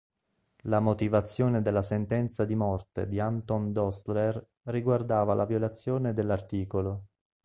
[0.63, 6.55] La motivazione della sentenza di morte di Anton Dostler riguardava la violazione dell'art.